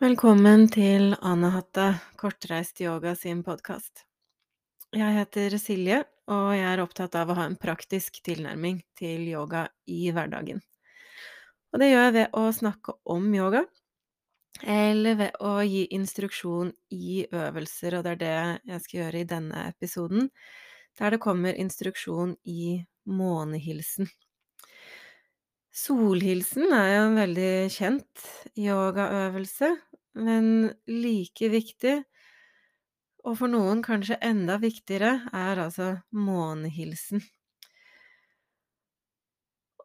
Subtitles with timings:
[0.00, 4.06] Velkommen til Anahata kortreist yoga sin podkast.
[4.96, 9.66] Jeg heter Silje, og jeg er opptatt av å ha en praktisk tilnærming til yoga
[9.84, 10.62] i hverdagen.
[11.68, 13.60] Og det gjør jeg ved å snakke om yoga,
[14.64, 19.30] eller ved å gi instruksjon i øvelser, og det er det jeg skal gjøre i
[19.36, 20.30] denne episoden,
[20.96, 24.08] der det kommer instruksjon i månehilsen.
[25.80, 28.24] Solhilsen er jo en veldig kjent
[28.58, 29.70] yogaøvelse,
[30.20, 30.48] men
[30.90, 31.94] like viktig,
[33.24, 37.22] og for noen kanskje enda viktigere, er altså månehilsen.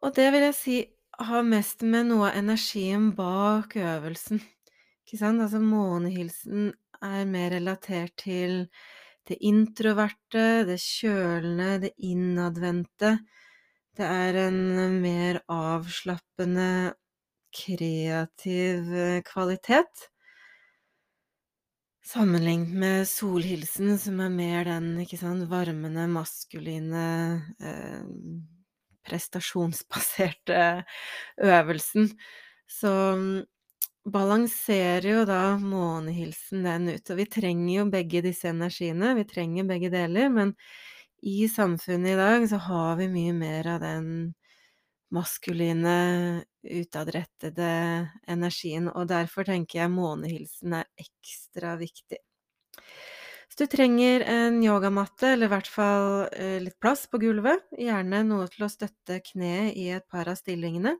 [0.04, 0.76] Og det vil jeg si
[1.16, 4.42] har mest med noe av energien bak øvelsen,
[5.06, 5.40] ikke sant?
[5.40, 6.70] Altså månehilsen
[7.04, 8.66] er mer relatert til
[9.26, 13.16] det introverte, det kjølende, det innadvendte.
[13.96, 16.92] Det er en mer avslappende,
[17.56, 18.90] kreativ
[19.24, 20.02] kvalitet.
[22.04, 27.06] Sammenlignet med solhilsen, som er mer den, sant, varmende, maskuline
[27.56, 28.04] eh,
[29.08, 30.60] prestasjonsbaserte
[31.40, 32.10] øvelsen.
[32.68, 32.92] Så
[34.12, 37.10] balanserer jo da månehilsen den ut.
[37.10, 40.52] Og vi trenger jo begge disse energiene, vi trenger begge deler, men
[41.26, 44.10] i samfunnet i dag så har vi mye mer av den
[45.14, 47.70] maskuline, utadrettede
[48.30, 52.18] energien, og derfor tenker jeg månehilsen er ekstra viktig.
[53.50, 58.22] Så du trenger en yogamatte, eller i hvert fall eh, litt plass på gulvet, gjerne
[58.26, 60.96] noe til å støtte kneet i et par av stillingene.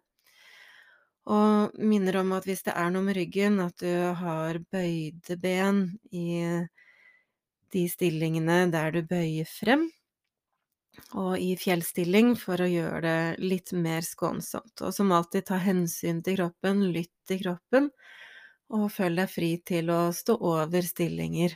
[1.26, 3.91] Og minner om at hvis det er noe med ryggen, at du
[4.22, 5.84] har bøyde ben
[6.15, 6.41] i
[7.75, 9.88] de stillingene der du bøyer frem,
[11.17, 14.81] og i fjellstilling for å gjøre det litt mer skånsomt.
[14.83, 17.91] Og som alltid, ta hensyn til kroppen, lytt til kroppen,
[18.75, 21.55] og følg deg fri til å stå over stillinger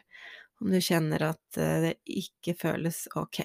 [0.60, 3.42] om du kjenner at det ikke føles ok.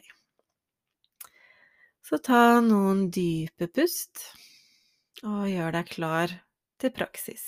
[2.06, 4.28] Så ta noen dype pust,
[5.26, 6.36] og gjør deg klar
[6.82, 7.46] til praksis.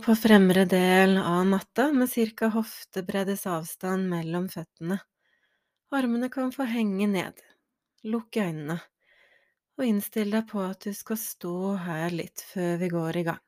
[0.00, 2.48] På fremre del av matta med ca.
[2.48, 4.96] hoftebreddes avstand mellom føttene.
[5.92, 7.42] Armene kan få henge ned.
[8.08, 8.78] Lukk øynene,
[9.76, 13.42] og innstill deg på at du skal stå her litt før vi går i gang.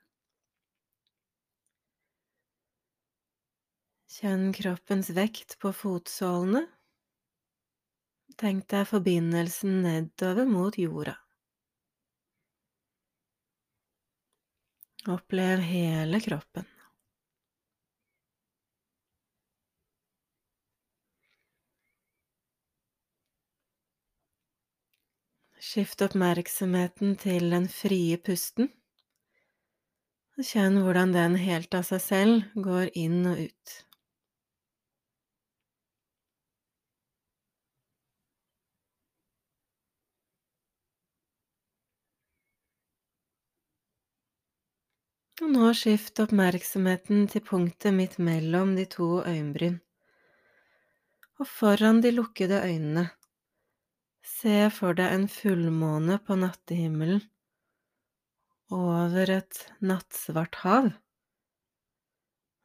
[4.13, 6.67] Kjenn kroppens vekt på fotsålene.
[8.37, 11.17] Tenk deg forbindelsen nedover mot jorda.
[15.09, 16.65] Opplev hele kroppen.
[25.59, 28.71] Skift oppmerksomheten til den frie pusten,
[30.39, 33.75] kjenn hvordan den helt av seg selv går inn og ut.
[45.43, 49.81] Og nå skift oppmerksomheten til punktet midt mellom de to øyenbryn.
[51.43, 53.09] Og foran de lukkede øynene,
[54.23, 57.25] se for deg en fullmåne på nattehimmelen
[58.71, 60.93] over et nattsvart hav.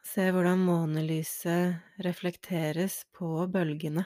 [0.06, 4.06] Se hvordan månelyset reflekteres på bølgene.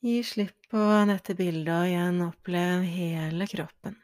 [0.00, 0.80] Gi slipp på
[1.10, 3.98] dette bildet og igjen opplev hele kroppen.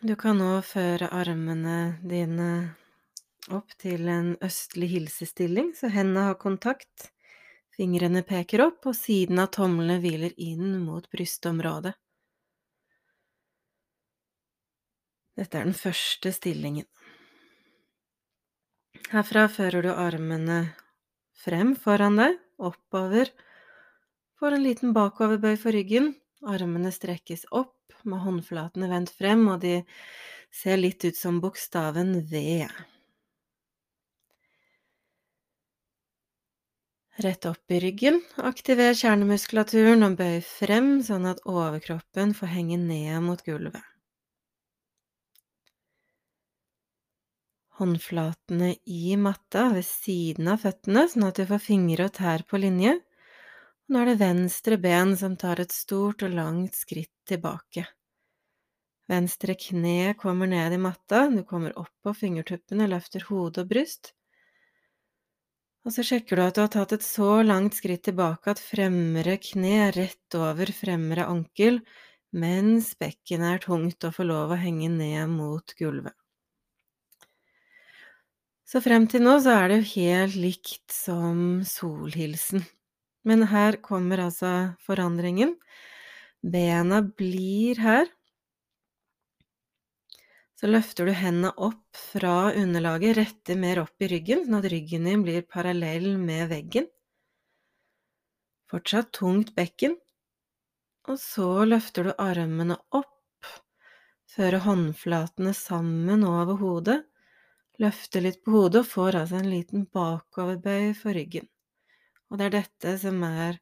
[0.00, 2.48] Du kan nå føre armene dine
[3.52, 7.10] opp til en østlig hilsestilling, så hendene har kontakt.
[7.76, 11.92] Fingrene peker opp, og siden av tomlene hviler inn mot brystområdet.
[15.40, 16.88] Dette er den første stillingen.
[19.14, 20.54] Herfra fører du armene
[21.38, 23.28] frem foran deg, oppover.
[24.40, 26.08] Får en liten bakoverbøy for ryggen.
[26.42, 29.76] Armene strekkes opp med håndflatene vendt frem, og de
[30.50, 32.66] ser litt ut som bokstaven V.
[37.22, 43.22] Rett opp i ryggen, aktiver kjernemuskulaturen og bøy frem sånn at overkroppen får henge ned
[43.30, 43.93] mot gulvet.
[47.80, 52.60] Håndflatene i matta ved siden av føttene, sånn at du får fingre og tær på
[52.62, 52.94] linje.
[53.90, 57.84] Nå er det venstre ben som tar et stort og langt skritt tilbake.
[59.10, 64.14] Venstre kne kommer ned i matta, du kommer opp på fingertuppene, løfter hode og bryst.
[65.84, 69.36] Og så sjekker du at du har tatt et så langt skritt tilbake at fremre
[69.42, 71.82] kne er rett over fremre ankel,
[72.32, 76.16] mens bekkenet er tungt og får lov å henge ned mot gulvet.
[78.64, 82.64] Så frem til nå så er det jo helt likt som solhilsen.
[83.28, 84.52] Men her kommer altså
[84.84, 85.54] forandringen.
[86.40, 88.08] Bena blir her.
[90.60, 95.08] Så løfter du hendene opp fra underlaget, retter mer opp i ryggen, sånn at ryggen
[95.08, 96.88] din blir parallell med veggen.
[98.70, 99.98] Fortsatt tungt bekken.
[101.08, 103.48] Og så løfter du armene opp,
[104.30, 107.02] fører håndflatene sammen over hodet,
[107.82, 111.48] løfter litt på hodet og får altså en liten bakoverbøy for ryggen.
[112.30, 113.58] Og det er dette som er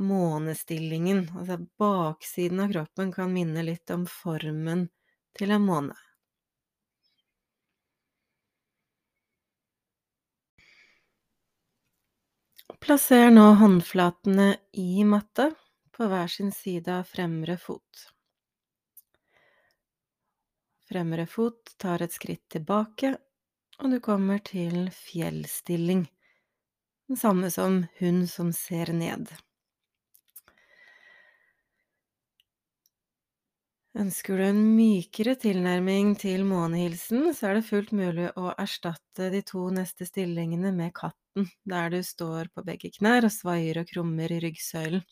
[0.00, 4.88] månestillingen, altså baksiden av kroppen kan minne litt om formen
[5.36, 5.98] til en måne.
[12.82, 14.48] Plasser nå håndflatene
[14.80, 15.52] i matta
[15.94, 18.08] på hver sin side av fremre fot.
[20.88, 23.14] Fremre fot tar et skritt tilbake,
[23.80, 26.04] og du kommer til fjellstilling,
[27.08, 29.32] den samme som hun som ser ned.
[33.92, 39.42] Ønsker du en mykere tilnærming til månehilsen, så er det fullt mulig å erstatte de
[39.44, 44.32] to neste stillingene med katten, der du står på begge knær og svaier og krummer
[44.32, 45.04] i ryggsøylen.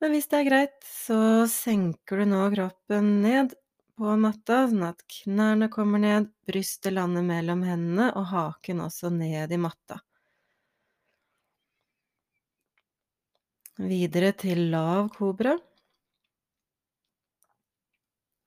[0.00, 3.52] Men hvis det er greit, så senker du nå kroppen ned
[3.96, 9.54] på matta, sånn at knærne kommer ned, brystet lander mellom hendene og haken også ned
[9.56, 10.00] i matta.
[13.76, 15.56] Videre til lav kobra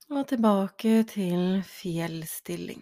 [0.10, 2.82] og tilbake til fjellstilling.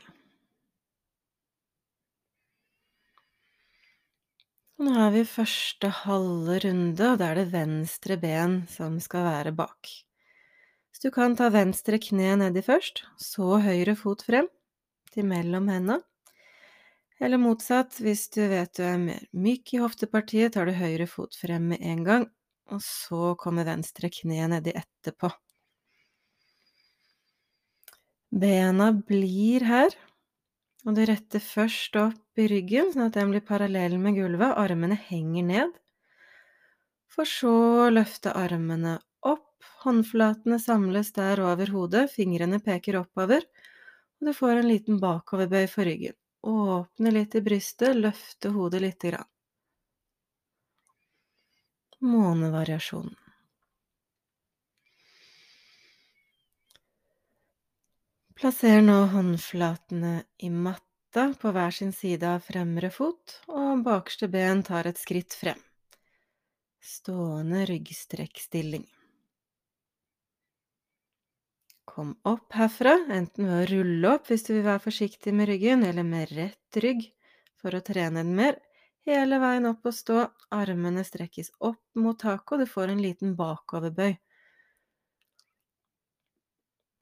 [4.77, 9.55] Nå er vi første halve runde, og da er det venstre ben som skal være
[9.57, 10.06] bak.
[10.97, 14.47] Så du kan ta venstre kne nedi først, så høyre fot frem,
[15.13, 15.99] til mellom hendene.
[17.21, 21.37] Eller motsatt, hvis du vet du er mer myk i hoftepartiet, tar du høyre fot
[21.37, 22.25] frem med en gang,
[22.73, 25.29] og så kommer venstre kne nedi etterpå.
[28.33, 29.93] Bena blir her,
[30.81, 34.97] og du retter først opp i ryggen, sånn at den blir parallell med gulvet, armene
[34.97, 35.77] henger ned.
[37.05, 37.53] For så
[37.85, 38.97] å løfte armene
[39.83, 43.45] håndflatene samles der over hodet, fingrene peker oppover,
[44.17, 46.17] og du får en liten bakoverbøy for ryggen.
[46.47, 49.29] Åpne litt i brystet, løfte hodet lite grann.
[51.99, 53.15] Månevariasjonen.
[58.37, 64.61] Plasser nå håndflatene i matta på hver sin side av fremre fot, og bakerste ben
[64.67, 65.57] tar et skritt frem.
[66.77, 68.85] Stående ryggstrekkstilling.
[71.87, 75.85] Kom opp herfra, enten ved å rulle opp hvis du vil være forsiktig med ryggen,
[75.87, 77.05] eller med rett rygg
[77.57, 78.59] for å trene den mer.
[79.07, 83.37] Hele veien opp og stå, armene strekkes opp mot taket, og du får en liten
[83.39, 84.17] bakoverbøy.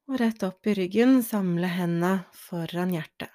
[0.06, 3.32] Og rett opp i ryggen, samle hendene foran hjertet.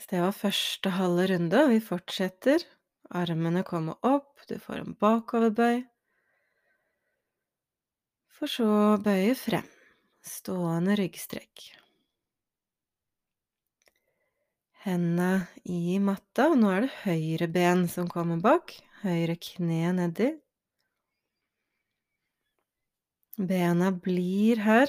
[0.00, 2.64] Så det var første halve runde, og vi fortsetter.
[3.12, 5.84] Armene kommer opp, du får en bakoverbøy.
[8.40, 9.66] For så å bøye frem.
[10.24, 11.66] Stående ryggstrekk.
[14.80, 18.72] Hendene i matta, og nå er det høyre ben som kommer bak.
[19.02, 20.30] Høyre kne nedi.
[23.36, 24.88] Bena blir her.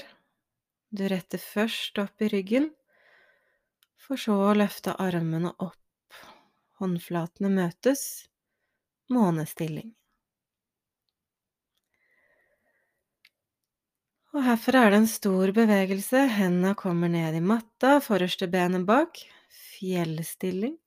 [0.88, 2.72] Du retter først opp i ryggen,
[4.00, 6.22] for så å løfte armene opp.
[6.80, 8.06] Håndflatene møtes.
[9.12, 9.92] Månestilling.
[14.32, 16.22] Og herfra er det en stor bevegelse.
[16.32, 19.20] Hendene kommer ned i matta, forreste benet bak.
[19.52, 20.78] Fjellstilling.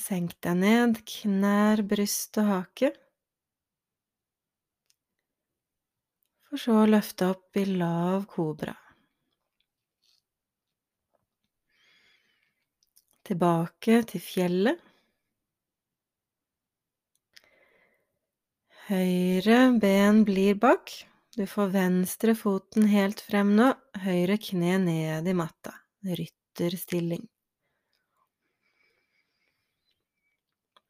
[0.00, 2.92] Senk deg ned, knær, bryst og hake.
[6.50, 8.76] For så å løfte opp i lav kobra.
[13.30, 14.89] Tilbake til fjellet.
[18.90, 20.90] Høyre ben blir bak.
[21.36, 23.68] Du får venstre foten helt frem nå,
[24.02, 25.76] høyre kne ned i matta.
[26.02, 27.22] Rytterstilling.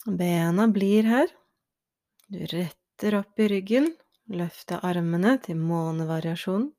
[0.06, 1.28] Bena blir her.
[2.32, 3.92] Du retter opp i ryggen,
[4.32, 6.70] løfter armene til månevariasjon.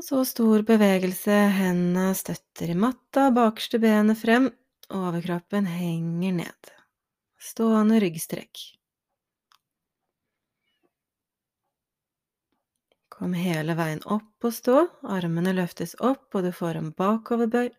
[0.00, 4.48] Og så stor bevegelse, hendene støtter i matta, bakerste benet frem,
[4.88, 6.78] overkroppen henger ned.
[7.42, 8.58] Stående ryggstrekk.
[13.10, 14.76] Kom hele veien opp og stå,
[15.10, 17.72] armene løftes opp, og du får en bakoverbøy.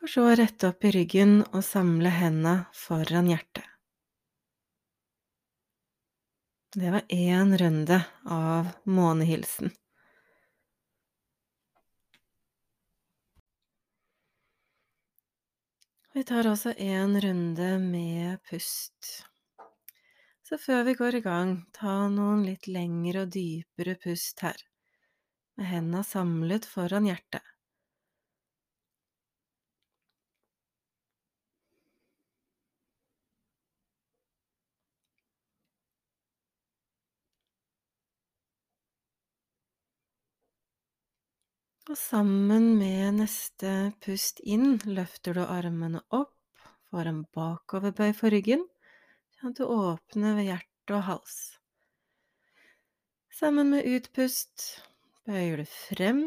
[0.00, 3.64] For så å rette opp i ryggen og samle hendene foran hjertet.
[6.76, 9.70] Det var én runde av månehilsen.
[16.16, 19.08] Vi tar også en runde med pust.
[20.48, 24.56] Så før vi går i gang, ta noen litt lengre og dypere pust her,
[25.60, 27.44] med hendene samlet foran hjertet.
[41.96, 43.70] Og sammen med neste
[44.04, 46.34] pust inn løfter du armene opp,
[46.92, 48.66] får en bakoverbøy for ryggen,
[49.38, 51.36] sånn at du åpner ved hjerte og hals.
[53.32, 54.66] Sammen med utpust
[55.24, 56.20] bøyer du frem,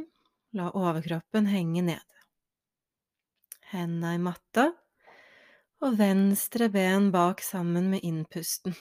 [0.57, 2.17] la overkroppen henge ned.
[3.69, 4.71] Henda i matta,
[5.85, 8.73] og venstre ben bak sammen med innpusten.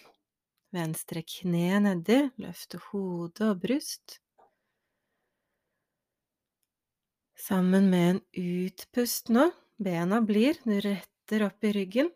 [0.73, 4.23] Venstre kne nedi, løfte hode og bryst.
[7.39, 12.11] Sammen med en utpust nå, bena blir, du retter opp i ryggen,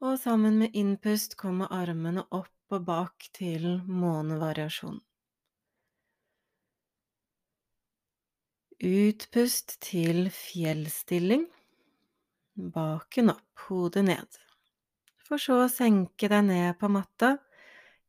[0.00, 4.96] og sammen med innpust kommer armene opp og bak til månevariasjon.
[8.84, 11.44] Utpust til fjellstilling,
[12.56, 14.40] baken opp, hodet ned.
[15.24, 17.36] For så å senke deg ned på matta,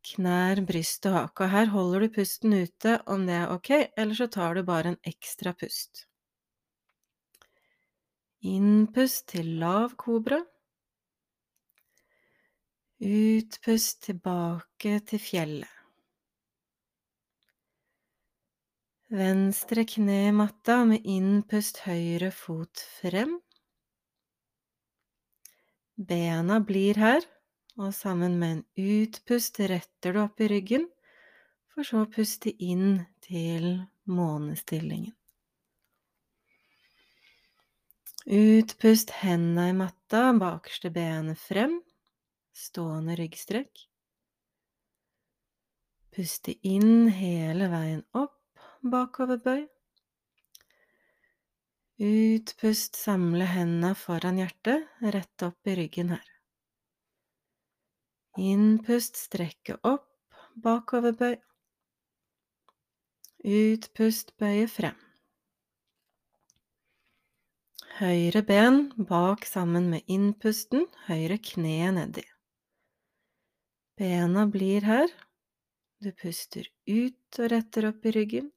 [0.06, 1.46] knær, bryst og hake.
[1.46, 4.94] Og her holder du pusten ute om det er ok, eller så tar du bare
[4.94, 6.06] en ekstra pust.
[8.46, 10.42] Innpust til lav kobra.
[13.02, 15.72] Utpust tilbake til fjellet.
[19.16, 23.38] Venstre kne matta med innpust høyre fot frem.
[25.96, 27.28] Bena blir her
[27.80, 28.64] og sammen med en
[29.02, 30.88] utpust retter du opp i ryggen,
[31.74, 35.14] for så å puste inn til månestillingen.
[38.26, 41.76] Utpust hendene i matta, bakerste benet frem,
[42.56, 43.84] stående ryggstrekk.
[46.16, 48.40] Puste inn hele veien opp,
[48.82, 49.68] bakoverbøy.
[52.06, 56.35] Utpust, samle hendene foran hjertet, rett opp i ryggen her.
[58.36, 60.10] Innpust, strekke opp,
[60.60, 61.38] bakoverbøy.
[63.46, 64.98] Utpust, bøye frem.
[67.96, 72.26] Høyre ben bak sammen med innpusten, høyre kne nedi.
[73.96, 75.14] Bena blir her.
[76.04, 78.50] Du puster ut og retter opp i ryggen.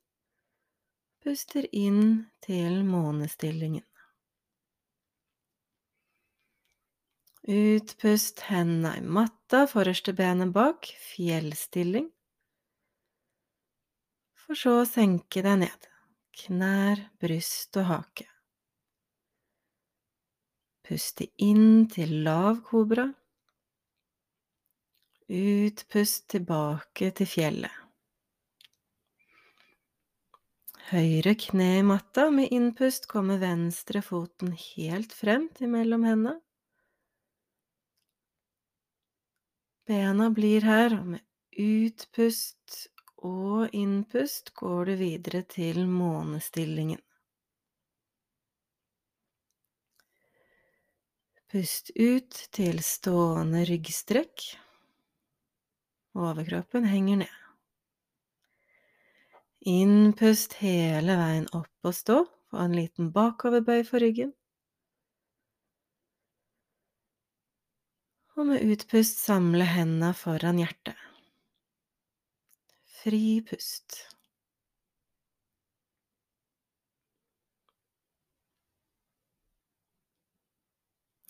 [1.22, 3.87] Puster inn til månestillingen.
[7.48, 12.10] Utpust hendene i matta, forreste benet bak, fjellstilling.
[14.36, 15.86] For så å senke deg ned.
[16.42, 18.26] Knær, bryst og hake.
[20.84, 23.06] Puste inn til lav kobra.
[25.28, 27.72] Utpust tilbake til fjellet.
[30.88, 32.28] Høyre kne i matta.
[32.28, 36.36] Med innpust kommer venstre foten helt frem til mellom hendene.
[39.88, 41.22] Bena blir her, og med
[41.56, 42.88] utpust
[43.24, 47.00] og innpust går du videre til månestillingen.
[51.48, 54.44] Pust ut til stående ryggstrekk.
[56.20, 57.38] Overkroppen henger ned.
[59.64, 62.18] Innpust hele veien opp og stå.
[62.52, 64.36] Få en liten bakoverbøy for ryggen.
[68.38, 70.94] Og med utpust samle hendene foran hjertet.
[73.00, 73.96] Fri pust.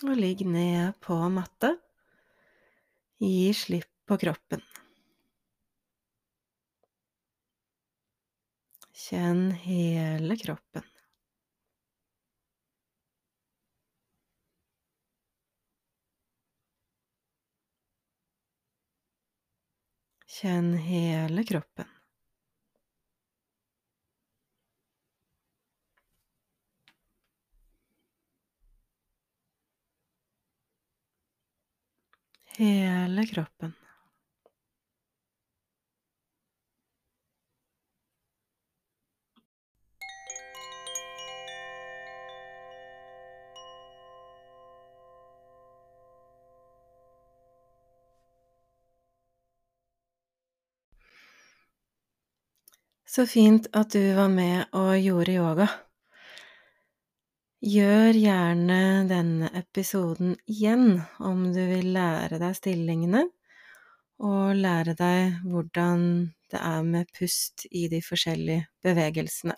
[0.05, 1.73] Og ligg ned på matte.
[3.25, 4.61] Gi slipp på kroppen.
[9.09, 10.85] Kjenn hele kroppen.
[20.39, 21.87] Kjenn hele kroppen.
[32.59, 33.75] Hele kroppen.
[53.19, 55.65] Så fint at du var med og gjorde yoga.
[57.67, 58.77] Gjør gjerne
[59.11, 63.25] denne episoden igjen om du vil lære deg stillingene,
[64.23, 66.05] og lære deg hvordan
[66.47, 69.57] det er med pust i de forskjellige bevegelsene.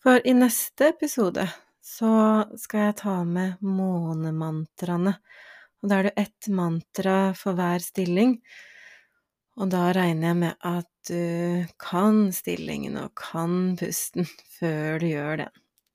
[0.00, 1.44] For i neste episode
[1.84, 2.14] så
[2.56, 5.18] skal jeg ta med månemantraene,
[5.84, 8.38] og da er det ett mantra for hver stilling.
[9.58, 15.42] Og da regner jeg med at du kan stillingen og kan pusten før du gjør
[15.42, 15.48] det.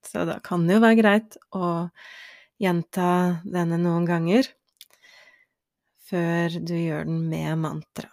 [0.04, 1.70] Så da kan det jo være greit å
[2.60, 4.50] gjenta denne noen ganger
[6.04, 8.10] før du gjør den med mantra.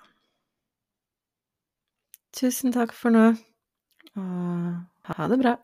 [2.32, 3.26] Tusen takk for nå,
[4.16, 5.58] og ha det bra.